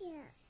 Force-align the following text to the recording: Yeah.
Yeah. 0.00 0.49